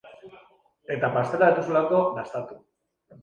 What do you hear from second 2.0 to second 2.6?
dastatu.